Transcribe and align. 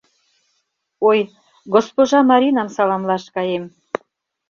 Ой, 1.09 1.19
госпожа 1.73 2.19
Маринам 2.29 2.69
саламлаш 2.75 3.25
каем. 3.35 3.63